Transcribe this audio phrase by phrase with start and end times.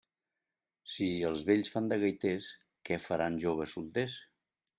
[0.93, 2.49] Si els vells fan de gaiters,
[2.91, 4.19] què faran joves solters?